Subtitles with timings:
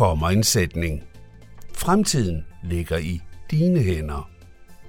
[0.00, 1.02] kommer en sætning.
[1.74, 3.20] Fremtiden ligger i
[3.50, 4.30] dine hænder.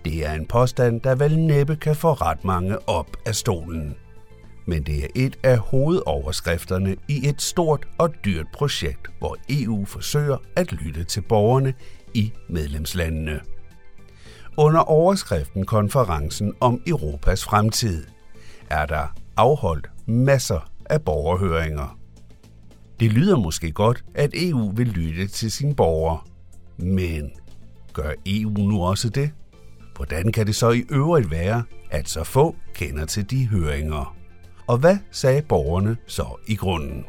[0.05, 3.95] Det er en påstand, der vel næppe kan få ret mange op af stolen.
[4.65, 10.37] Men det er et af hovedoverskrifterne i et stort og dyrt projekt, hvor EU forsøger
[10.55, 11.73] at lytte til borgerne
[12.13, 13.39] i medlemslandene.
[14.57, 18.03] Under overskriften Konferencen om Europas fremtid
[18.69, 22.00] er der afholdt masser af borgerhøringer.
[23.01, 26.19] Det lyder måske godt, at EU vil lytte til sine borgere.
[26.77, 27.31] Men
[27.93, 29.31] gør EU nu også det?
[29.95, 34.15] Hvordan kan det så i øvrigt være, at så få kender til de høringer?
[34.67, 37.05] Og hvad sagde borgerne så i grunden?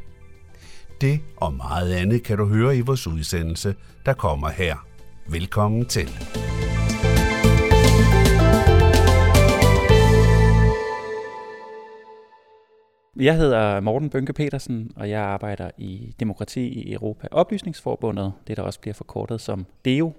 [1.00, 3.74] Det og meget andet kan du høre i vores udsendelse,
[4.06, 4.76] der kommer her.
[5.28, 6.08] Velkommen til.
[13.16, 18.62] Jeg hedder Morten Bønke Petersen, og jeg arbejder i Demokrati i Europa Oplysningsforbundet, det der
[18.62, 20.12] også bliver forkortet som DEO.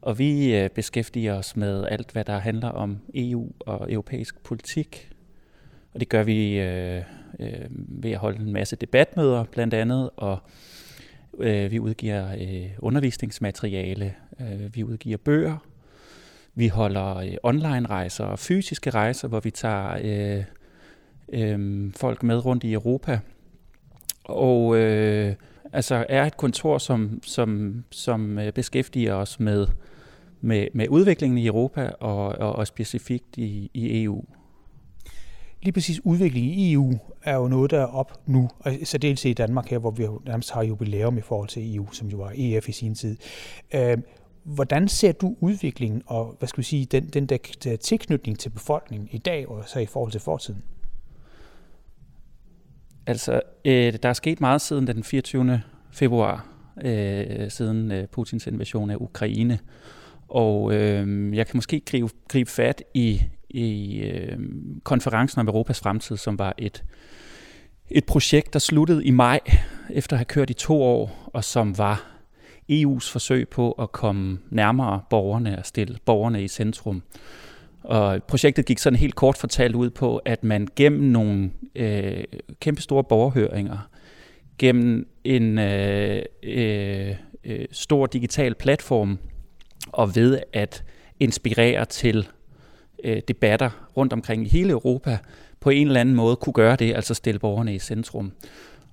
[0.00, 5.10] Og vi øh, beskæftiger os med alt, hvad der handler om EU og europæisk politik.
[5.94, 7.02] Og det gør vi øh,
[7.40, 10.38] øh, ved at holde en masse debatmøder blandt andet, og
[11.38, 15.56] øh, vi udgiver øh, undervisningsmateriale, øh, vi udgiver bøger,
[16.54, 19.98] vi holder øh, online-rejser og fysiske rejser, hvor vi tager...
[20.02, 20.44] Øh,
[21.32, 23.20] øh, folk med rundt i Europa.
[24.24, 25.34] Og øh,
[25.72, 29.66] altså er et kontor, som, som, som øh, beskæftiger os med,
[30.40, 34.24] med, med udviklingen i Europa og, og, og specifikt i, i EU.
[35.62, 39.24] Lige præcis udviklingen i EU er jo noget, der er op nu, og så dels
[39.24, 42.32] i Danmark her, hvor vi nærmest har jubilæum i forhold til EU, som jo var
[42.36, 43.16] EF i sin tid.
[43.74, 43.98] Øh,
[44.44, 49.08] hvordan ser du udviklingen og hvad skal vi sige, den, den der tilknytning til befolkningen
[49.12, 50.62] i dag, og så i forhold til fortiden?
[53.06, 55.62] Altså, øh, der er sket meget siden den 24.
[55.92, 56.46] februar,
[56.84, 59.58] øh, siden øh, Putins invasion af Ukraine.
[60.28, 64.38] Og øh, jeg kan måske gribe, gribe fat i, i øh,
[64.84, 66.84] konferencen om Europas fremtid, som var et,
[67.90, 69.40] et projekt, der sluttede i maj,
[69.90, 72.12] efter at have kørt i to år, og som var
[72.72, 77.02] EU's forsøg på at komme nærmere borgerne og stille borgerne i centrum.
[77.84, 82.24] Og projektet gik sådan helt kort fortalt ud på, at man gennem nogle øh,
[82.60, 83.88] kæmpe store borgerhøringer,
[84.58, 89.18] gennem en øh, øh, øh, stor digital platform,
[89.92, 90.84] og ved at
[91.20, 92.28] inspirere til
[93.04, 95.18] øh, debatter rundt omkring i hele Europa,
[95.60, 98.32] på en eller anden måde kunne gøre det, altså stille borgerne i centrum.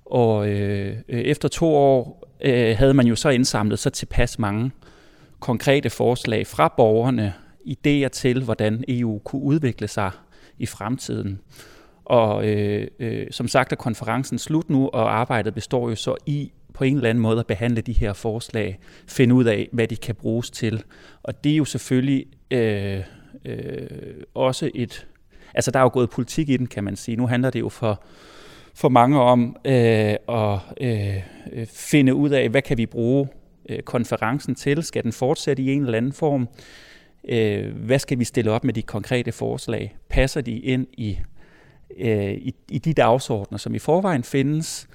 [0.06, 4.72] Og øh, øh efter to år øh, havde man jo så indsamlet så tilpas mange
[5.40, 7.34] konkrete forslag fra borgerne,
[7.66, 10.12] idéer til, hvordan EU kunne udvikle sig
[10.58, 11.40] i fremtiden.
[12.06, 16.52] Og øh, øh, som sagt er konferencen slut nu, og arbejdet består jo så i
[16.74, 19.96] på en eller anden måde at behandle de her forslag, finde ud af, hvad de
[19.96, 20.84] kan bruges til.
[21.24, 23.04] Og det er jo selvfølgelig øh,
[23.46, 23.88] øh,
[24.34, 25.08] også et...
[25.54, 27.18] Altså der er jo gået politik i den, kan man sige.
[27.18, 28.04] Nu handler det jo for,
[28.74, 31.16] for mange om øh, at øh,
[31.68, 33.28] finde ud af, hvad kan vi bruge
[33.70, 34.84] øh, konferencen til?
[34.84, 36.48] Skal den fortsætte i en eller anden form?
[37.28, 39.98] Øh, hvad skal vi stille op med de konkrete forslag?
[40.10, 41.18] Passer de ind i,
[41.98, 44.88] øh, i, i de dagsordner, som i forvejen findes?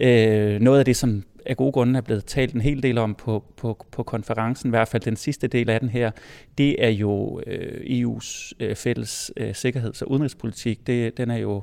[0.00, 3.14] Øh, noget af det, som af gode grunde er blevet talt en hel del om
[3.14, 6.10] på, på, på konferencen, i hvert fald den sidste del af den her,
[6.58, 10.86] det er jo øh, EU's øh, fælles øh, sikkerheds- og udenrigspolitik.
[10.86, 11.62] Det, den er jo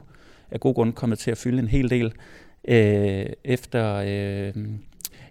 [0.51, 2.13] af gode grunde kommet til at fylde en hel del
[2.67, 3.95] øh, efter...
[3.95, 4.53] Øh,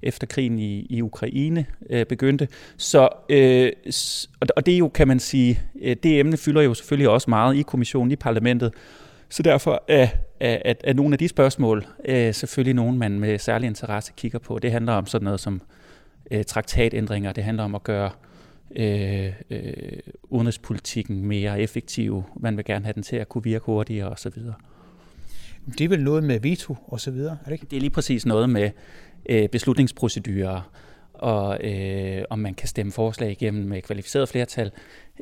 [0.03, 2.48] efter krigen i, i Ukraine øh, begyndte.
[2.76, 3.72] Så, øh,
[4.56, 7.56] og det er jo, kan man sige, øh, det emne fylder jo selvfølgelig også meget
[7.56, 8.72] i kommissionen, i parlamentet.
[9.28, 10.09] Så derfor er,
[10.41, 14.38] er, er, er nogle af de spørgsmål øh, selvfølgelig nogen, man med særlig interesse kigger
[14.38, 14.59] på.
[14.59, 15.62] Det handler om sådan noget som
[16.30, 18.10] øh, traktatændringer, det handler om at gøre
[18.76, 22.25] øh, øh, udenrigspolitikken mere effektiv.
[22.36, 24.32] Man vil gerne have den til at kunne virke hurtigere osv.
[25.78, 27.66] Det er vel noget med veto og så videre, er det ikke?
[27.71, 28.71] Det er lige præcis noget med
[29.28, 30.70] øh, beslutningsprocedurer,
[31.15, 34.70] og øh, om man kan stemme forslag igennem med kvalificeret flertal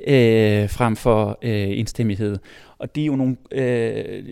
[0.07, 2.39] øh, frem for øh, enstemmighed.
[2.79, 4.25] Og det er jo nogle, øh,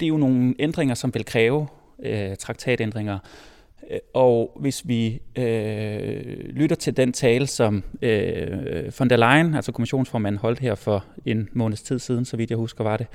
[0.00, 1.66] det er jo nogle ændringer, som vil kræve
[2.02, 3.18] øh, traktatændringer.
[4.14, 10.38] Og hvis vi øh, lytter til den tale, som øh, von der Leyen, altså kommissionsformanden,
[10.38, 13.06] holdt her for en måneds tid siden, så vidt jeg husker, var det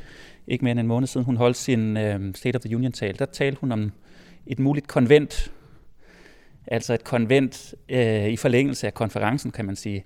[0.48, 3.26] ikke mere end en måned siden, hun holdt sin øh, State of the Union-tale, der
[3.26, 3.92] talte hun om
[4.48, 5.52] et muligt konvent
[6.68, 10.04] altså et konvent øh, i forlængelse af konferencen, kan man sige.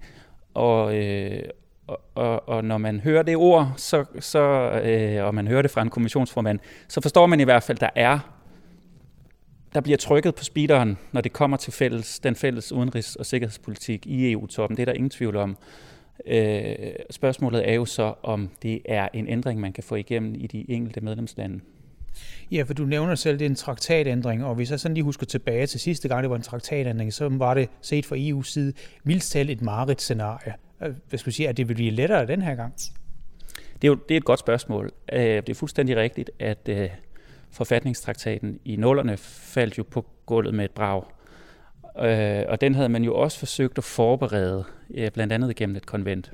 [0.53, 1.43] Og, øh,
[1.87, 4.39] og, og, og når man hører det ord, så, så,
[4.83, 7.89] øh, og man hører det fra en kommissionsformand, så forstår man i hvert fald, der
[7.95, 8.19] er
[9.73, 14.07] der bliver trykket på speederen, når det kommer til fælles, den fælles udenrigs- og sikkerhedspolitik
[14.07, 14.77] i EU-toppen.
[14.77, 15.57] Det er der ingen tvivl om.
[16.25, 16.75] Øh,
[17.09, 20.71] spørgsmålet er jo så, om det er en ændring, man kan få igennem i de
[20.71, 21.59] enkelte medlemslande.
[22.51, 25.25] Ja, for du nævner selv, det er en traktatændring, og hvis jeg sådan lige husker
[25.25, 28.73] tilbage til sidste gang, det var en traktatændring, så var det set fra EU's side
[29.03, 30.53] mildt talt et mareridt-scenarie.
[30.83, 32.73] Øh, hvad skal sige, at det vil blive lettere den her gang?
[33.81, 34.91] Det er jo det er et godt spørgsmål.
[35.13, 36.89] Øh, det er fuldstændig rigtigt, at øh,
[37.51, 41.03] forfatningstraktaten i nullerne faldt jo på gulvet med et brag.
[42.49, 44.63] Og den havde man jo også forsøgt at forberede,
[45.13, 46.31] blandt andet gennem et konvent.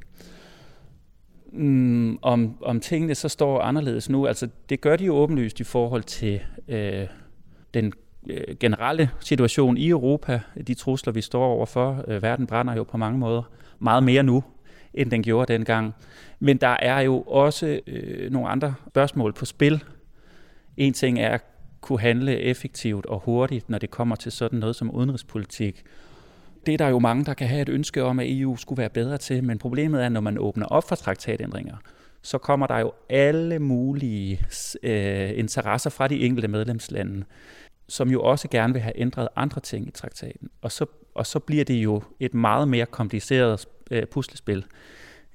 [1.52, 5.64] Mm, om, om tingene så står anderledes nu, altså det gør de jo åbenlyst i
[5.64, 7.08] forhold til øh,
[7.74, 7.94] den
[8.30, 12.04] øh, generelle situation i Europa, de trusler, vi står overfor.
[12.08, 13.44] Øh, verden brænder jo på mange måder
[13.80, 14.44] meget mere nu,
[14.94, 15.96] end den gjorde dengang.
[16.40, 19.84] Men der er jo også øh, nogle andre spørgsmål på spil.
[20.78, 21.44] En ting er at
[21.82, 25.84] kunne handle effektivt og hurtigt, når det kommer til sådan noget som udenrigspolitik.
[26.66, 28.90] Det er der jo mange, der kan have et ønske om, at EU skulle være
[28.90, 31.76] bedre til, men problemet er, når man åbner op for traktatændringer,
[32.22, 34.42] så kommer der jo alle mulige
[34.84, 37.24] øh, interesser fra de enkelte medlemslande,
[37.88, 40.50] som jo også gerne vil have ændret andre ting i traktaten.
[40.62, 40.86] Og så,
[41.16, 44.66] og så bliver det jo et meget mere kompliceret øh, puslespil.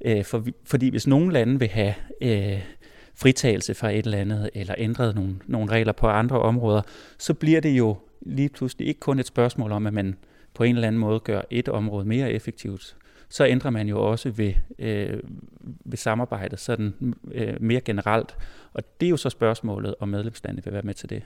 [0.04, 2.62] Øh, for, fordi hvis nogle lande vil have øh,
[3.14, 6.82] fritagelse fra et eller andet, eller ændret nogle, nogle regler på andre områder,
[7.18, 10.16] så bliver det jo lige pludselig ikke kun et spørgsmål om, at man
[10.54, 12.96] på en eller anden måde gør et område mere effektivt,
[13.28, 15.20] så ændrer man jo også ved, øh,
[15.84, 18.36] ved samarbejdet sådan øh, mere generelt.
[18.72, 21.22] Og det er jo så spørgsmålet, om medlemslandene vil være med til det.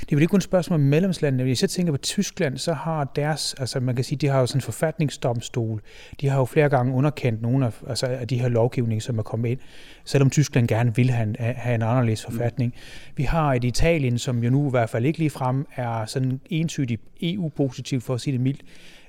[0.00, 1.42] Det er vel ikke kun et spørgsmål om medlemslandene.
[1.42, 4.46] Hvis jeg tænker på Tyskland, så har deres, altså man kan sige, de har jo
[4.46, 5.80] sådan en forfatningsdomstol.
[6.20, 9.22] De har jo flere gange underkendt nogle af, altså af de her lovgivninger, som er
[9.22, 9.58] kommet ind,
[10.04, 12.32] selvom Tyskland gerne vil have en, have en anderledes mm.
[12.32, 12.74] forfatning.
[12.76, 13.12] Mm.
[13.16, 16.40] Vi har et Italien, som jo nu i hvert fald ikke lige frem er sådan
[16.50, 18.62] entydigt EU-positivt, for at sige det mildt.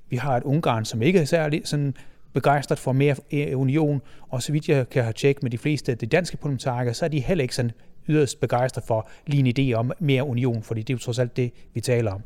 [0.09, 1.93] Vi har et Ungarn, som ikke er særlig sådan
[2.33, 5.91] begejstret for mere øh, union, og så vidt jeg kan have tjekket med de fleste
[5.91, 7.71] af de danske parlamentarikere, så er de heller ikke sådan
[8.09, 11.37] yderst begejstret for lige en idé om mere union, fordi det er jo trods alt
[11.37, 12.21] det, vi taler om.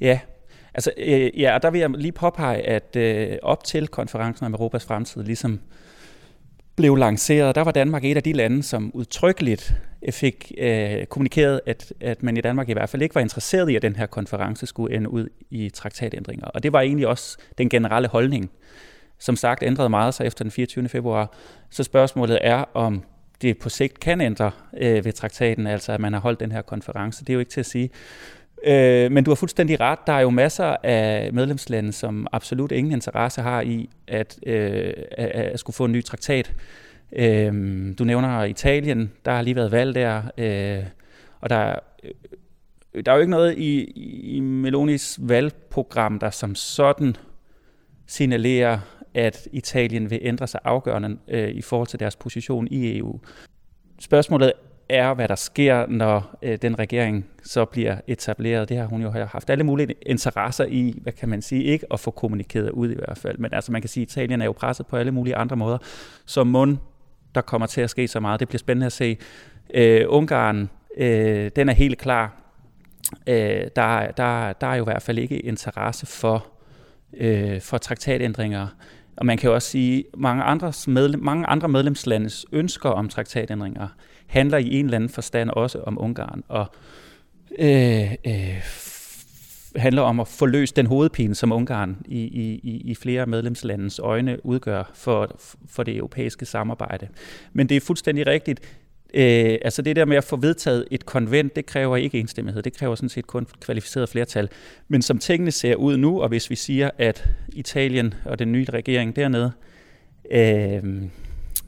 [0.00, 0.20] Ja,
[0.74, 4.52] altså, øh, ja, og der vil jeg lige påpege, at øh, op til konferencen om
[4.52, 5.60] Europas fremtid ligesom
[6.76, 11.60] blev lanceret, der var Danmark et af de lande, som udtrykkeligt øh, fik øh, kommunikeret,
[11.66, 14.06] at, at man i Danmark i hvert fald ikke var interesseret i, at den her
[14.06, 16.46] konference skulle ende ud i traktatændringer.
[16.46, 18.50] Og det var egentlig også den generelle holdning.
[19.18, 20.88] Som sagt ændrede meget sig efter den 24.
[20.88, 21.34] februar.
[21.70, 23.04] Så spørgsmålet er, om
[23.42, 26.62] det på sigt kan ændre øh, ved traktaten, altså at man har holdt den her
[26.62, 27.24] konference.
[27.24, 27.90] Det er jo ikke til at sige.
[28.66, 29.98] Øh, men du har fuldstændig ret.
[30.06, 35.28] Der er jo masser af medlemslande, som absolut ingen interesse har i at, øh, at,
[35.28, 36.52] at skulle få en ny traktat.
[37.12, 37.52] Øh,
[37.98, 39.12] du nævner Italien.
[39.24, 40.22] Der har lige været valg der.
[40.38, 40.84] Øh,
[41.40, 43.82] og der, øh, der er jo ikke noget i,
[44.36, 47.16] i Melonis valgprogram, der som sådan
[48.06, 48.78] signalerer
[49.14, 53.20] at Italien vil ændre sig afgørende øh, i forhold til deres position i EU.
[54.00, 54.52] Spørgsmålet
[54.88, 58.68] er, hvad der sker, når øh, den regering så bliver etableret.
[58.68, 62.00] Det har hun jo haft alle mulige interesser i, hvad kan man sige, ikke at
[62.00, 63.38] få kommunikeret ud i hvert fald.
[63.38, 65.78] Men altså man kan sige, at Italien er jo presset på alle mulige andre måder.
[66.26, 66.78] Så mund,
[67.34, 68.40] der kommer til at ske så meget.
[68.40, 69.16] Det bliver spændende at se.
[69.74, 72.40] Øh, Ungarn, øh, den er helt klar.
[73.26, 76.46] Øh, der, der, der er jo i hvert fald ikke interesse for,
[77.16, 78.66] øh, for traktatændringer.
[79.16, 83.08] Og man kan jo også sige, at mange, andres medlem, mange andre medlemslandes ønsker om
[83.08, 83.88] traktatændringer
[84.26, 86.66] handler i en eller anden forstand også om Ungarn, og
[87.58, 88.62] øh, øh,
[89.76, 94.46] handler om at få løst den hovedpine, som Ungarn i, i, i flere medlemslandes øjne
[94.46, 97.08] udgør for, for det europæiske samarbejde.
[97.52, 98.60] Men det er fuldstændig rigtigt,
[99.14, 102.76] Øh, altså det der med at få vedtaget et konvent, det kræver ikke enstemmighed, det
[102.76, 104.48] kræver sådan set kun kvalificeret flertal.
[104.88, 108.66] Men som tingene ser ud nu, og hvis vi siger, at Italien og den nye
[108.72, 109.52] regering dernede,
[110.30, 110.82] øh,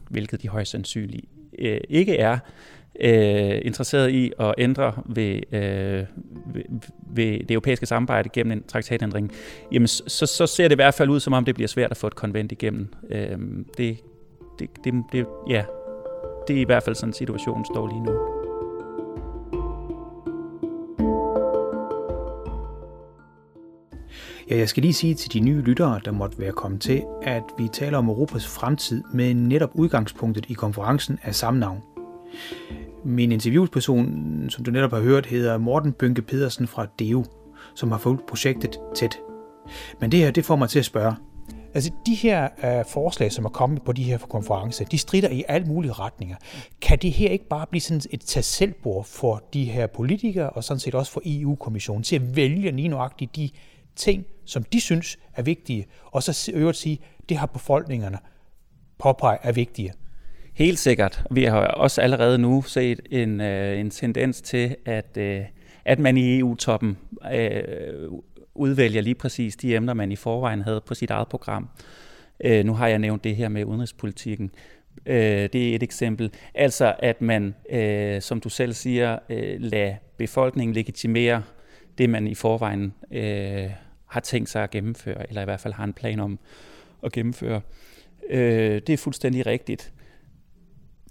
[0.08, 1.24] hvilket de højst sandsynligt
[1.58, 2.38] øh, ikke er,
[3.00, 6.04] øh, interesseret i at ændre ved, øh,
[6.46, 6.62] ved,
[7.14, 9.32] ved det europæiske samarbejde gennem en traktatændring,
[9.72, 11.96] jamen så, så ser det i hvert fald ud, som om det bliver svært at
[11.96, 12.88] få et konvent igennem.
[13.10, 13.38] Øh,
[13.78, 13.98] det,
[14.58, 15.64] det, det, det, ja,
[16.48, 18.12] det er i hvert fald sådan, situationen står lige nu.
[24.50, 27.42] Ja, jeg skal lige sige til de nye lyttere, der måtte være kommet til, at
[27.58, 31.82] vi taler om Europas fremtid med netop udgangspunktet i konferencen af samme navn.
[33.04, 37.24] Min interviewsperson, som du netop har hørt, hedder Morten Bønke Pedersen fra DEO,
[37.74, 39.18] som har fulgt projektet tæt.
[40.00, 41.14] Men det her, det får mig til at spørge,
[41.74, 45.44] Altså de her øh, forslag, som er kommet på de her konferencer, de strider i
[45.48, 46.36] alle mulige retninger.
[46.82, 48.72] Kan det her ikke bare blive sådan et tag
[49.04, 53.36] for de her politikere, og sådan set også for EU-kommissionen, til at vælge lige nøjagtigt
[53.36, 53.50] de
[53.96, 58.18] ting, som de synes er vigtige, og så øvrigt sige, det har befolkningerne
[58.98, 59.92] påpeget er vigtige?
[60.54, 61.22] Helt sikkert.
[61.30, 65.44] Vi har også allerede nu set en, øh, en tendens til, at, øh,
[65.84, 66.98] at man i EU-toppen
[67.34, 68.10] øh,
[68.58, 71.68] udvælger lige præcis de emner, man i forvejen havde på sit eget program.
[72.44, 74.50] Øh, nu har jeg nævnt det her med udenrigspolitikken.
[75.06, 76.32] Øh, det er et eksempel.
[76.54, 81.42] Altså at man, øh, som du selv siger, øh, lader befolkningen legitimere
[81.98, 83.70] det, man i forvejen øh,
[84.06, 86.38] har tænkt sig at gennemføre, eller i hvert fald har en plan om
[87.02, 87.60] at gennemføre.
[88.30, 89.92] Øh, det er fuldstændig rigtigt.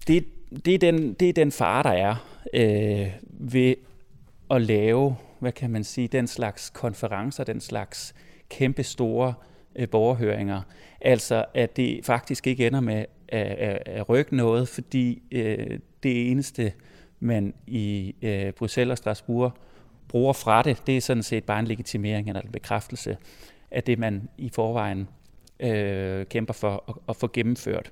[0.07, 0.25] Det,
[0.65, 2.15] det, er, den, det er den far, der er
[2.53, 3.75] øh, ved
[4.51, 8.15] at lave, hvad kan man sige, den slags konferencer, den slags
[8.49, 9.33] kæmpe store
[9.75, 10.61] øh, borgerhøringer.
[11.01, 16.31] Altså, at det faktisk ikke ender med at, at, at rykke noget, fordi øh, det
[16.31, 16.73] eneste,
[17.19, 19.53] man i øh, Bruxelles og Strasbourg
[20.07, 23.17] bruger fra det, det er sådan set bare en legitimering eller en bekræftelse
[23.71, 25.07] af det, man i forvejen
[25.59, 27.91] øh, kæmper for at, at få gennemført.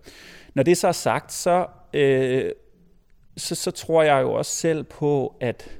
[0.53, 2.51] Når det så er sagt, så, øh,
[3.37, 5.79] så, så tror jeg jo også selv på, at,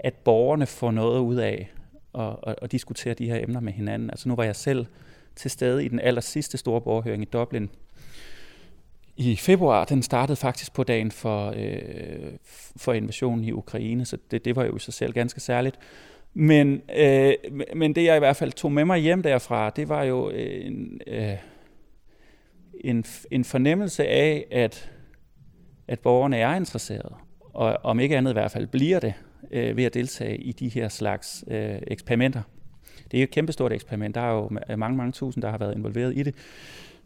[0.00, 1.70] at borgerne får noget ud af
[2.14, 4.10] at, at, at diskutere de her emner med hinanden.
[4.10, 4.86] Altså nu var jeg selv
[5.36, 7.70] til stede i den aller sidste store borgerhøring i Dublin
[9.16, 9.84] i februar.
[9.84, 12.32] Den startede faktisk på dagen for, øh,
[12.76, 15.78] for invasionen i Ukraine, så det, det var jo i sig selv ganske særligt.
[16.34, 17.32] Men, øh,
[17.76, 21.00] men det jeg i hvert fald tog med mig hjem derfra, det var jo en,
[21.06, 21.36] øh,
[22.80, 24.90] en, en fornemmelse af, at,
[25.88, 29.14] at borgerne er interesserede, og om ikke andet i hvert fald bliver det
[29.50, 32.42] øh, ved at deltage i de her slags øh, eksperimenter.
[33.10, 34.14] Det er jo et kæmpestort eksperiment.
[34.14, 36.34] Der er jo mange, mange tusind, der har været involveret i det.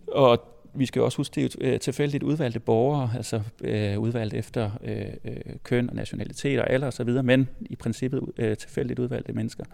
[0.07, 3.99] Og vi skal jo også huske, det er jo øh, tilfældigt udvalgte borgere, altså øh,
[3.99, 8.99] udvalgt efter øh, øh, køn og nationalitet og alder osv., men i princippet øh, tilfældigt
[8.99, 9.65] udvalgte mennesker.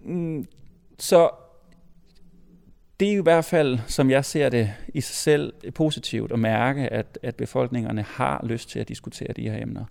[0.00, 0.46] Mm,
[0.98, 1.30] så
[3.00, 6.92] det er i hvert fald, som jeg ser det, i sig selv positivt at mærke,
[6.92, 9.84] at, at befolkningerne har lyst til at diskutere de her emner.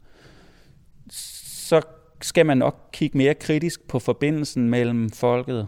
[1.10, 1.82] Så
[2.22, 5.68] skal man nok kigge mere kritisk på forbindelsen mellem folket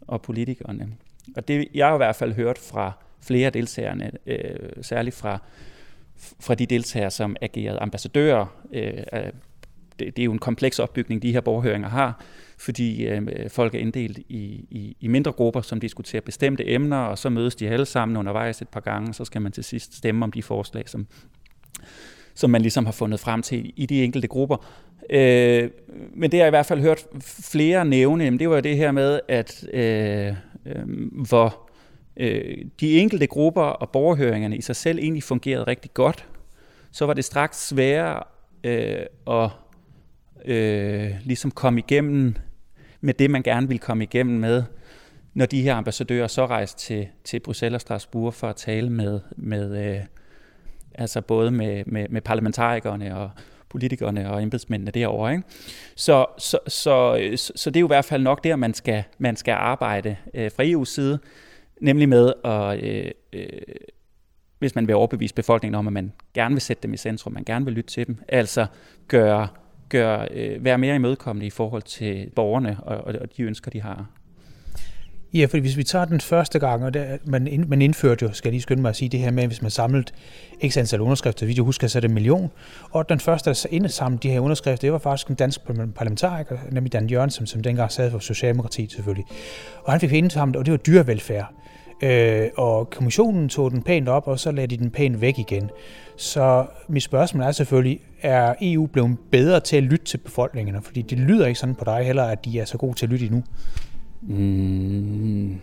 [0.00, 0.88] og politikerne.
[1.36, 5.38] Og det jeg har i hvert fald hørt fra flere af deltagerne, øh, særligt fra,
[6.40, 8.46] fra de deltagere, som agerede ambassadører.
[8.72, 8.92] Øh,
[9.98, 12.24] det, det er jo en kompleks opbygning, de her borgerhøringer har,
[12.58, 17.18] fordi øh, folk er inddelt i, i, i mindre grupper, som diskuterer bestemte emner, og
[17.18, 19.94] så mødes de alle sammen undervejs et par gange, og så skal man til sidst
[19.96, 21.06] stemme om de forslag, som,
[22.38, 24.56] som man ligesom har fundet frem til i de enkelte grupper.
[25.10, 25.70] Øh,
[26.14, 28.92] men det har jeg i hvert fald hørt flere nævne, det var jo det her
[28.92, 30.34] med, at øh,
[30.66, 30.82] øh,
[31.28, 31.70] hvor
[32.16, 36.28] øh, de enkelte grupper og borgerhøringerne i sig selv egentlig fungerede rigtig godt,
[36.92, 38.22] så var det straks sværere
[38.64, 39.50] øh, at
[40.44, 42.34] øh, ligesom komme igennem
[43.00, 44.62] med det, man gerne ville komme igennem med,
[45.34, 49.20] når de her ambassadører så rejste til, til Bruxelles og Strasbourg for at tale med,
[49.36, 50.00] med øh,
[50.98, 53.30] altså både med, med, med parlamentarikerne og
[53.68, 55.32] politikerne og embedsmændene derovre.
[55.32, 55.44] Ikke?
[55.96, 59.04] Så, så, så, så, så det er jo i hvert fald nok der, man skal,
[59.18, 61.18] man skal arbejde øh, fra EU's side,
[61.80, 63.48] Nemlig med at, øh, øh,
[64.58, 67.44] hvis man vil overbevise befolkningen om, at man gerne vil sætte dem i centrum, man
[67.44, 68.66] gerne vil lytte til dem, altså
[69.08, 69.48] gøre,
[69.88, 74.06] gøre, øh, være mere imødekommende i forhold til borgerne og, og de ønsker, de har.
[75.34, 78.32] Ja, for hvis vi tager den første gang, og der, man, ind, man indførte jo,
[78.32, 80.04] skal jeg lige skynde mig at sige det her med, hvis man samlede
[80.68, 82.50] x antal underskrifter, hvis jeg husker, så er det en million.
[82.90, 85.60] Og den første, der indsamlede de her underskrifter, det var faktisk en dansk
[85.94, 89.24] parlamentariker, nemlig Dan Jørgensen, som dengang sad for Socialdemokratiet selvfølgelig.
[89.84, 91.54] Og han fik indsamlet, og det var dyrevelfærd.
[92.02, 95.70] Øh, og kommissionen tog den pænt op, og så lagde de den pænt væk igen.
[96.16, 100.82] Så mit spørgsmål er selvfølgelig, er EU blevet bedre til at lytte til befolkningerne?
[100.82, 103.10] Fordi det lyder ikke sådan på dig heller, at de er så gode til at
[103.10, 103.42] lytte endnu.
[104.20, 105.58] Mm,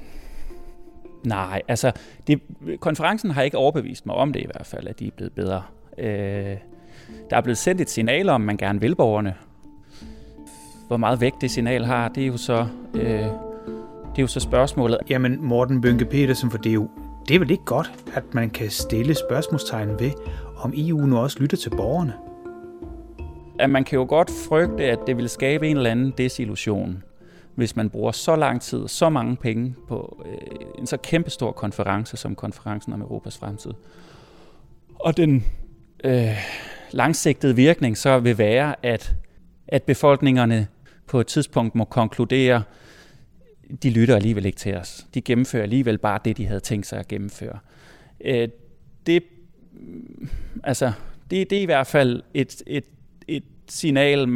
[1.23, 1.91] nej, altså
[2.27, 2.41] det,
[2.79, 5.63] konferencen har ikke overbevist mig om det i hvert fald, at de er blevet bedre.
[5.97, 6.57] Øh,
[7.29, 9.35] der er blevet sendt et signal om, man gerne vil borgerne.
[10.87, 13.19] Hvor meget vægt det signal har, det er jo så, øh,
[14.15, 14.97] det er jo så spørgsmålet.
[15.09, 16.87] Jamen Morten Bønke Petersen for DU,
[17.27, 20.11] det er vel ikke godt, at man kan stille spørgsmålstegn ved,
[20.57, 22.13] om EU nu også lytter til borgerne?
[23.59, 27.03] At man kan jo godt frygte, at det vil skabe en eller anden desillusion
[27.55, 31.51] hvis man bruger så lang tid og så mange penge på øh, en så kæmpestor
[31.51, 33.71] konference som konferencen om Europas fremtid.
[34.95, 35.45] Og den
[36.03, 36.37] øh,
[36.91, 39.15] langsigtede virkning så vil være, at,
[39.67, 40.67] at befolkningerne
[41.07, 42.63] på et tidspunkt må konkludere,
[43.83, 45.07] de lytter alligevel ikke til os.
[45.13, 47.59] De gennemfører alligevel bare det, de havde tænkt sig at gennemføre.
[48.21, 48.47] Øh,
[49.05, 49.23] det,
[50.63, 50.91] altså,
[51.31, 52.85] det, det er i hvert fald et, et,
[53.27, 54.27] et signal,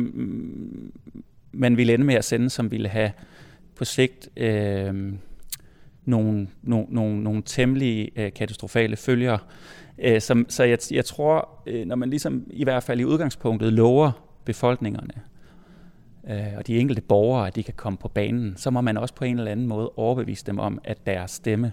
[1.51, 3.12] man ville ende med at sende, som ville have
[3.75, 5.13] på sigt øh,
[6.06, 9.38] nogle, nogle, nogle, nogle temmelig øh, katastrofale følger.
[9.98, 13.74] Øh, som, så jeg, jeg tror, øh, når man ligesom i hvert fald i udgangspunktet
[13.74, 14.12] lover
[14.46, 15.13] befolkningerne
[16.29, 19.15] øh, og de enkelte borgere, at de kan komme på banen, så må man også
[19.15, 21.72] på en eller anden måde overbevise dem om, at deres stemme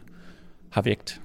[0.71, 1.21] har vægt.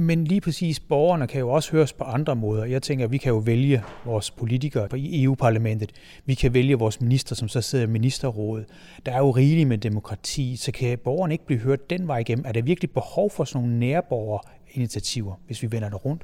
[0.00, 2.64] Men lige præcis, borgerne kan jo også høres på andre måder.
[2.64, 5.92] Jeg tænker, at vi kan jo vælge vores politikere i EU-parlamentet.
[6.24, 8.66] Vi kan vælge vores minister, som så sidder i ministerrådet.
[9.06, 12.44] Der er jo rigeligt med demokrati, så kan borgerne ikke blive hørt den vej igennem.
[12.48, 16.22] Er der virkelig behov for sådan nogle nærborgerinitiativer, hvis vi vender det rundt?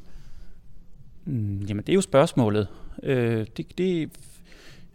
[1.24, 2.68] Mm, jamen, det er jo spørgsmålet.
[3.02, 4.10] Øh, det, det,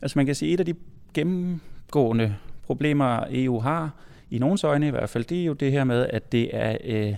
[0.01, 0.73] altså man kan sige, et af de
[1.13, 3.95] gennemgående problemer, EU har,
[4.29, 6.77] i nogens øjne i hvert fald, det er jo det her med, at det er...
[6.85, 7.15] Øh,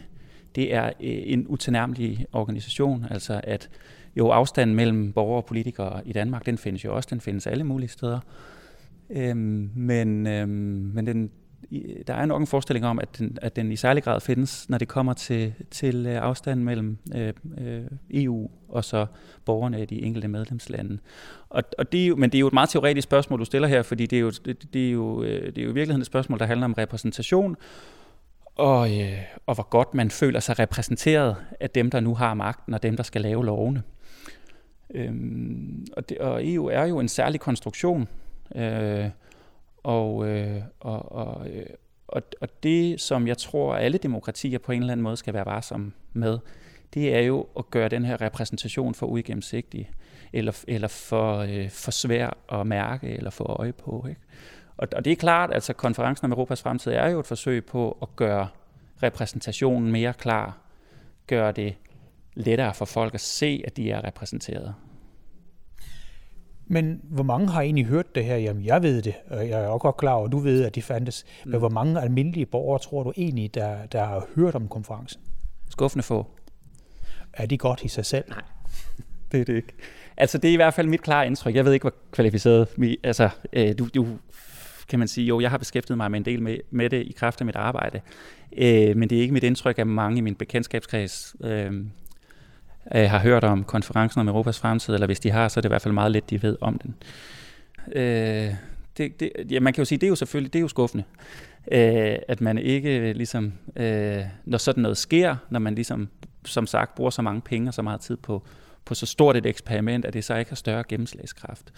[0.56, 3.70] det er øh, en utilnærmelig organisation, altså at
[4.16, 7.64] jo afstanden mellem borgere og politikere i Danmark, den findes jo også, den findes alle
[7.64, 8.20] mulige steder.
[9.10, 11.32] Øhm, men øhm, men den,
[12.08, 14.78] der er nok en forestilling om, at den, at den i særlig grad findes, når
[14.78, 19.06] det kommer til, til øh, afstanden mellem øh, øh, EU og så
[19.46, 20.98] borgerne i de enkelte medlemslande.
[21.50, 23.68] Og, og det er jo, men det er jo et meget teoretisk spørgsmål, du stiller
[23.68, 26.02] her, fordi det er jo, det, det er jo, øh, det er jo i virkeligheden
[26.02, 27.56] et spørgsmål, der handler om repræsentation,
[28.56, 32.74] og, øh, og hvor godt man føler sig repræsenteret af dem, der nu har magten,
[32.74, 33.84] og dem, der skal lave lovene.
[34.94, 38.08] Øhm, og, det, og EU er jo en særlig konstruktion,
[38.56, 39.10] øh,
[39.84, 41.66] og, øh, og, og, øh,
[42.08, 45.46] og, og det, som jeg tror, alle demokratier på en eller anden måde skal være
[45.46, 46.40] varsomme med,
[46.94, 49.92] det er jo at gøre den her repræsentation for uigennemsigtig,
[50.34, 54.06] eller, eller for, øh, for svær at mærke eller få øje på.
[54.10, 54.22] Ikke?
[54.82, 57.66] Og, og det er klart, at altså, konferencen om Europas fremtid er jo et forsøg
[57.66, 58.48] på at gøre
[59.04, 60.58] repræsentationen mere klar,
[61.28, 61.76] gøre det
[62.34, 64.76] lettere for folk at se, at de er repræsenteret.
[66.66, 68.36] Men hvor mange har egentlig hørt det her?
[68.36, 70.76] Jamen, jeg ved det, og jeg er også godt klar over, at du ved, at
[70.76, 71.26] de fandtes.
[71.46, 71.60] Men mm.
[71.60, 75.22] hvor mange almindelige borgere tror du egentlig, der, der har hørt om konferencen?
[75.70, 76.28] Skuffende få.
[77.34, 78.30] Er de godt i sig selv?
[78.30, 78.42] Nej,
[79.32, 79.74] det er det ikke.
[80.18, 81.56] Altså, det er i hvert fald mit klare indtryk.
[81.56, 82.98] Jeg ved ikke, hvor kvalificeret vi...
[83.04, 84.08] Altså, øh, du, du
[84.92, 87.12] kan man sige, jo, jeg har beskæftiget mig med en del med, med det i
[87.12, 88.02] kraft af mit arbejde,
[88.58, 91.74] øh, men det er ikke mit indtryk, at mange i min bekendtskabskreds øh,
[92.96, 95.68] øh, har hørt om konferencen om Europas fremtid, eller hvis de har, så er det
[95.68, 96.96] i hvert fald meget lidt, de ved om den.
[97.96, 98.54] Øh,
[98.98, 101.04] det, det, ja, man kan jo sige, det er jo selvfølgelig det er jo skuffende,
[101.72, 106.10] øh, at man ikke ligesom, øh, når sådan noget sker, når man ligesom,
[106.46, 108.44] som sagt, bruger så mange penge og så meget tid på,
[108.86, 111.74] på så stort et eksperiment, at det så ikke har større gennemslagskraft.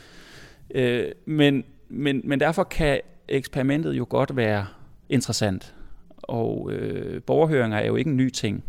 [0.75, 4.65] Øh, men, men, men derfor kan eksperimentet jo godt være
[5.09, 5.75] interessant.
[6.17, 8.63] Og øh, borgerhøringer er jo ikke en ny ting.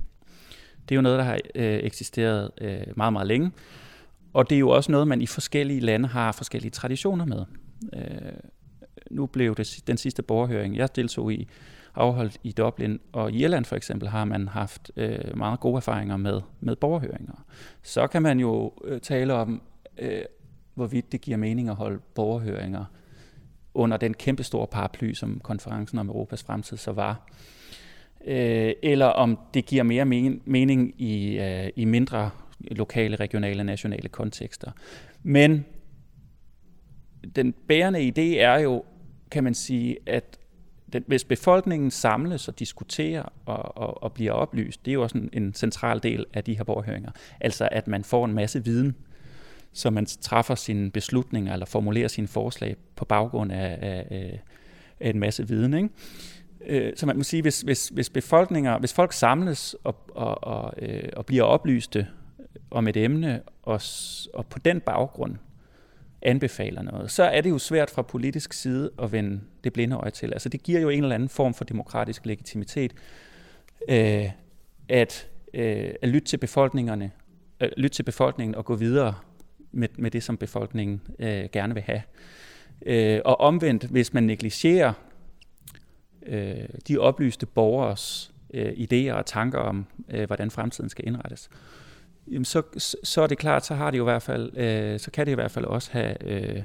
[0.88, 3.52] Det er jo noget, der har øh, eksisteret øh, meget, meget længe.
[4.32, 7.44] Og det er jo også noget, man i forskellige lande har forskellige traditioner med.
[7.92, 8.32] Øh,
[9.10, 11.48] nu blev det den sidste borgerhøring, jeg deltog i,
[11.94, 16.16] afholdt i Dublin, og i Irland for eksempel har man haft øh, meget gode erfaringer
[16.16, 17.44] med, med borgerhøringer.
[17.82, 19.62] Så kan man jo øh, tale om,
[19.98, 20.22] øh,
[20.74, 22.84] hvorvidt det giver mening at holde borgerhøringer
[23.74, 27.28] under den kæmpestore paraply, som konferencen om Europas fremtid så var.
[28.26, 30.04] Øh, eller om det giver mere
[30.44, 34.70] mening i, øh, i mindre lokale, regionale, nationale kontekster.
[35.22, 35.64] Men
[37.37, 38.84] den bærende idé er jo,
[39.30, 40.38] kan man sige, at
[40.92, 45.18] den, hvis befolkningen samles og diskuterer og, og, og bliver oplyst, det er jo også
[45.18, 47.10] en, en central del af de her borgerhøringer.
[47.40, 48.96] Altså at man får en masse viden,
[49.74, 54.40] så man træffer sine beslutninger eller formulerer sine forslag på baggrund af, af,
[55.00, 55.74] af en masse viden.
[55.74, 55.88] Ikke?
[56.66, 60.72] Øh, så man må sige, hvis, hvis, hvis befolkninger, hvis folk samles og, og, og,
[60.78, 62.06] øh, og bliver oplyste
[62.70, 63.80] om et emne, og,
[64.34, 65.37] og på den baggrund
[66.22, 70.10] anbefaler noget, så er det jo svært fra politisk side at vende det blinde øje
[70.10, 70.32] til.
[70.32, 72.92] Altså det giver jo en eller anden form for demokratisk legitimitet,
[73.88, 74.30] øh,
[74.88, 77.10] at, øh, at lytte til befolkningerne,
[77.60, 79.14] øh, lytte til befolkningen og gå videre
[79.74, 82.02] med, med det, som befolkningen øh, gerne vil have.
[82.87, 84.92] Øh, og omvendt, hvis man negligerer
[86.26, 91.50] øh, de oplyste borgers øh, idéer og tanker om, øh, hvordan fremtiden skal indrettes,
[92.30, 92.62] jamen så,
[93.02, 95.32] så er det klart, så har det jo i hvert fald, øh, så kan det
[95.32, 96.62] i hvert fald også have, øh,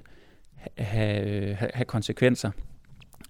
[0.76, 2.52] have, have, have konsekvenser.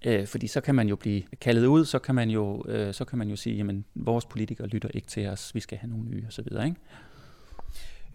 [0.04, 3.04] Øh, fordi så kan man jo blive kaldet ud, så kan man jo, øh, så
[3.04, 6.04] kan man jo sige, jamen vores politikere lytter ikke til os, vi skal have nogle
[6.04, 6.46] nye osv.
[6.64, 6.76] Ikke?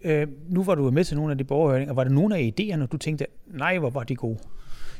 [0.04, 1.94] Øh, nu var du med til nogle af de borgerhøringer.
[1.94, 4.38] Var der nogle af idéerne, du tænkte, nej, hvor var de gode?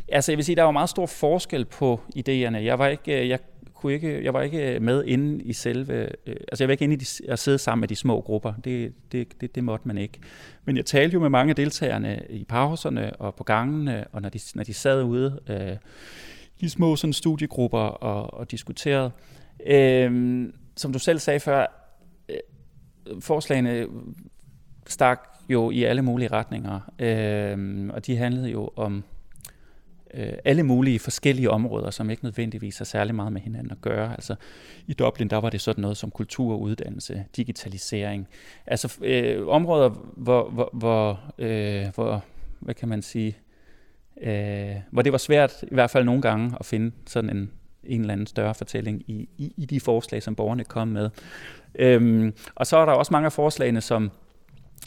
[0.09, 2.57] Altså, jeg vil sige, der var meget stor forskel på idéerne.
[2.57, 3.39] Jeg var ikke, øh, jeg
[3.75, 6.85] kunne ikke, jeg var ikke øh, med inde i selve, øh, altså jeg var ikke
[6.85, 8.53] inde i de, at sidde sammen med de små grupper.
[8.65, 10.19] Det, det, det, det måtte man ikke.
[10.65, 14.29] Men jeg talte jo med mange af deltagerne i pauserne og på gangene, og når
[14.29, 15.77] de, når de sad ude øh,
[16.59, 19.11] i små sådan studiegrupper og, og diskuterede.
[19.67, 21.67] Øh, som du selv sagde før,
[22.29, 22.37] øh,
[23.21, 23.87] forslagene
[24.91, 29.05] stak jo i alle mulige retninger, øh, og de handlede jo om
[30.15, 34.11] øh, alle mulige forskellige områder, som ikke nødvendigvis har særlig meget med hinanden at gøre.
[34.13, 34.35] Altså
[34.87, 38.29] i Dublin, der var det sådan noget som kultur uddannelse, digitalisering.
[38.67, 42.25] Altså øh, områder, hvor, hvor, hvor, øh, hvor,
[42.61, 43.37] hvad kan man sige,
[44.23, 47.51] øh, hvor det var svært, i hvert fald nogle gange, at finde sådan en,
[47.85, 51.11] en eller anden større fortælling i, i, i de forslag, som borgerne kom med.
[51.75, 54.11] Øhm, og så er der også mange af forslagene, som,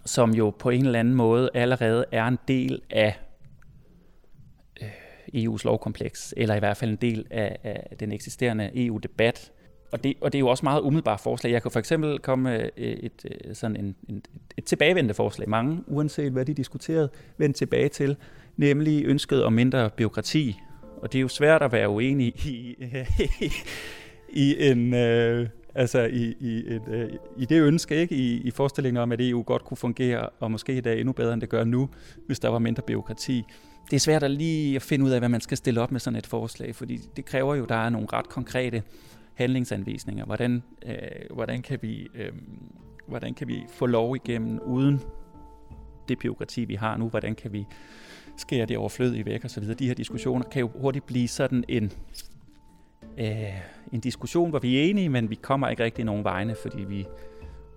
[0.06, 3.20] som jo på en eller anden måde allerede er en del af
[4.82, 4.90] øh,
[5.36, 9.52] EU's lovkompleks, eller i hvert fald en del af, af den eksisterende EU-debat.
[9.92, 11.52] Og det, og det er jo også meget umiddelbart forslag.
[11.52, 14.24] Jeg kan for eksempel komme med øh, et, et, sådan en, en,
[14.58, 15.50] et tilbagevendende forslag.
[15.50, 18.16] Mange, uanset hvad de diskuterede, vendte tilbage til,
[18.58, 20.56] nemlig ønsket om mindre byråkrati.
[21.02, 22.76] Og det er jo svært at være uenig i,
[23.40, 23.52] i,
[24.44, 24.94] i en...
[24.94, 28.16] Øh, altså i, i, et, øh, i det ønske, ikke?
[28.16, 31.34] I, i forestillingen om, at EU godt kunne fungere, og måske i dag endnu bedre,
[31.34, 31.90] end det gør nu,
[32.28, 33.46] hvis der var mindre byråkrati
[33.90, 36.00] det er svært at lige at finde ud af, hvad man skal stille op med
[36.00, 38.84] sådan et forslag, fordi det kræver jo, at der er nogle ret konkrete
[39.34, 40.26] handlingsanvisninger.
[40.26, 40.96] Hvordan, øh,
[41.30, 42.32] hvordan, kan vi, øh,
[43.08, 45.02] hvordan kan vi få lov igennem uden
[46.08, 47.10] det byråkrati, vi har nu?
[47.10, 47.66] Hvordan kan vi
[48.38, 49.76] skære det overflødige væk og så videre?
[49.76, 51.92] De her diskussioner kan jo hurtigt blive sådan en,
[53.18, 56.84] øh, en diskussion, hvor vi er enige, men vi kommer ikke rigtig nogen vegne, fordi
[56.84, 57.08] vi,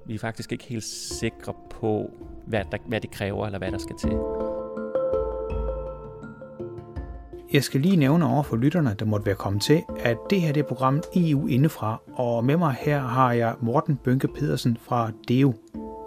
[0.06, 2.10] vi er faktisk ikke helt sikre på,
[2.46, 4.18] hvad, der, hvad det kræver, eller hvad der skal til.
[7.52, 10.52] Jeg skal lige nævne over for lytterne, der måtte være kommet til, at det her
[10.52, 15.10] det er programmet EU indefra, og med mig her har jeg Morten Bønke Pedersen fra
[15.28, 15.54] DEO.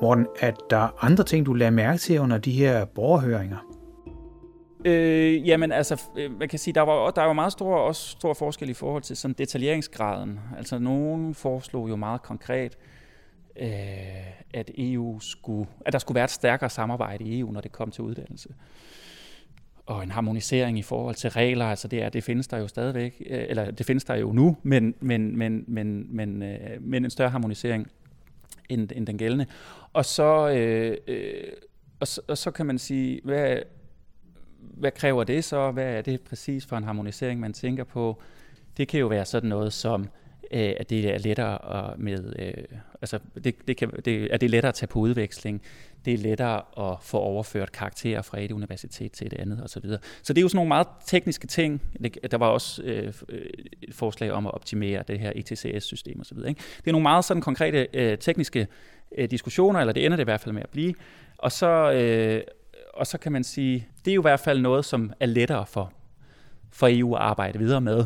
[0.02, 3.75] Morten, er der andre ting, du lader mærke til under de her borgerhøringer?
[4.86, 8.34] Øh, jamen altså, øh, man kan sige, der var, der var meget stor, også stor
[8.34, 10.40] forskel i forhold til sådan detaljeringsgraden.
[10.58, 12.78] Altså nogen foreslog jo meget konkret,
[13.56, 13.68] øh,
[14.54, 17.92] at EU skulle, at der skulle være et stærkere samarbejde i EU, når det kom
[17.92, 18.50] til uddannelse
[19.86, 23.22] og en harmonisering i forhold til regler, altså det, er, det findes der jo stadigvæk,
[23.30, 27.10] øh, eller det findes der jo nu, men, men, men, men, men, øh, men en
[27.10, 27.88] større harmonisering
[28.70, 29.46] end, end den gældende.
[29.94, 31.44] Og så, øh, øh,
[32.00, 33.58] og, så, og så kan man sige, hvad,
[34.74, 35.72] hvad kræver det så?
[35.72, 38.22] Hvad er det præcis for en harmonisering, man tænker på?
[38.78, 40.02] Det kan jo være sådan noget som,
[40.52, 42.64] øh, at det er lettere at med, øh,
[43.02, 45.62] altså det, det, kan, det, at det er lettere at tage på udveksling
[46.06, 49.82] det er lettere at få overført karakterer fra et universitet til et andet osv.
[49.82, 51.82] Så, så det er jo sådan nogle meget tekniske ting.
[52.32, 53.46] Der var også øh, øh,
[53.82, 56.38] et forslag om at optimere det her ETCS-system osv.
[56.38, 56.62] Ikke?
[56.78, 58.68] Det er nogle meget sådan konkrete øh, tekniske
[59.18, 60.94] øh, diskussioner, eller det ender det i hvert fald med at blive.
[61.38, 62.42] Og så, øh,
[62.96, 65.66] og så kan man sige, det er jo i hvert fald noget, som er lettere
[65.66, 65.94] for,
[66.72, 68.06] for EU at arbejde videre med,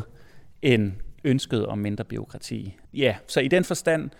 [0.62, 0.92] end
[1.24, 2.76] ønsket om mindre byråkrati.
[2.94, 4.10] Ja, så i den forstand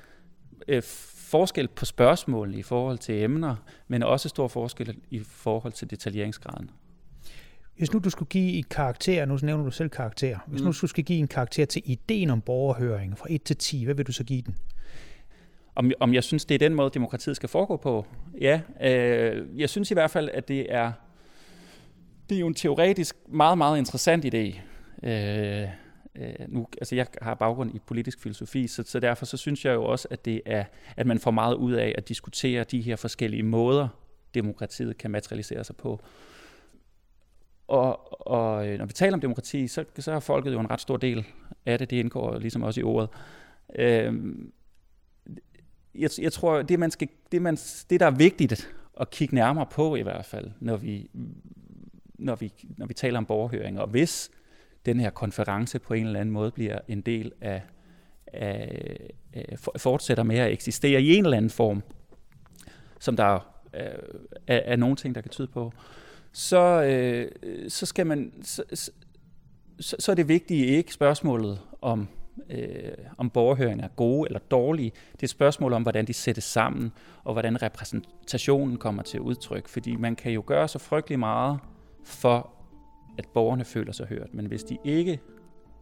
[0.69, 0.83] øh,
[1.31, 3.57] forskel på spørgsmålene i forhold til emner,
[3.89, 6.71] men også stor forskel i forhold til detaljeringsgraden.
[7.77, 10.65] Hvis nu du skulle give et karakter, nu nævner du selv karakter, hvis mm.
[10.65, 13.95] nu du skulle give en karakter til ideen om borgerhøring fra 1 til 10, hvad
[13.95, 14.57] vil du så give den?
[15.75, 18.07] Om, om jeg synes, det er den måde, demokratiet skal foregå på?
[18.41, 20.93] Ja, øh, jeg synes i hvert fald, at det er,
[22.29, 24.61] det er jo en teoretisk meget, meget interessant idé.
[25.09, 25.69] Øh,
[26.15, 29.75] øh, nu, altså jeg har baggrund i politisk filosofi, så, så derfor så synes jeg
[29.75, 30.65] jo også, at det er,
[30.97, 33.89] at man får meget ud af at diskutere de her forskellige måder,
[34.35, 36.01] demokratiet kan materialisere sig på.
[37.69, 40.81] Og, og øh, når vi taler om demokrati, så, så har folket jo en ret
[40.81, 41.27] stor del
[41.67, 41.91] af det.
[41.91, 43.09] Det indgår ligesom også i ordet.
[43.79, 44.15] Øh,
[45.95, 47.57] jeg, jeg tror, det, man skal, det, man,
[47.91, 51.11] det, der er vigtigt at kigge nærmere på i hvert fald, når vi,
[52.15, 54.31] når vi, når vi taler om borgerhøringer, og hvis
[54.87, 57.63] den her konference på en eller anden måde bliver en del af,
[58.27, 61.83] af, af fortsætter med at eksistere i en eller anden form,
[62.99, 63.41] som der er,
[64.47, 65.73] er, er nogle ting, der kan tyde på,
[66.33, 67.31] så, øh,
[67.69, 68.63] så skal man så,
[69.81, 72.09] så, så er det vigtige ikke spørgsmålet om
[72.51, 74.91] øh, om borgerhøringer er gode eller dårlige.
[75.13, 76.93] Det er et spørgsmål om, hvordan de sættes sammen,
[77.25, 79.69] og hvordan repræsentationen kommer til udtryk.
[79.69, 81.59] Fordi man kan jo gøre så frygtelig meget
[82.05, 82.51] for
[83.19, 84.35] at borgerne føler sig hørt.
[84.35, 85.21] Men hvis de ikke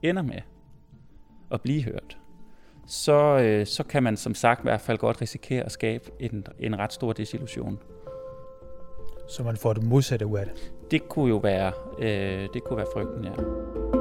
[0.03, 0.40] ender med
[1.51, 2.18] at blive hørt,
[2.87, 6.47] så, øh, så kan man som sagt i hvert fald godt risikere at skabe en,
[6.59, 7.79] en ret stor desillusion.
[9.29, 10.73] Så man får det modsatte ud af det?
[10.90, 13.97] det kunne jo være, øh, det kunne være frygten, ja.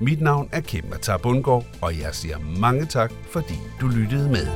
[0.00, 4.46] Mit navn er Kim Matar Bundgaard, og jeg siger mange tak, fordi du lyttede med.